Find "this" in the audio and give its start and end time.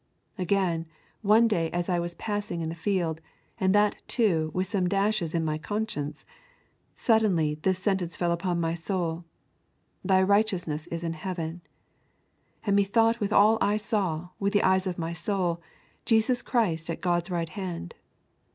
7.61-7.77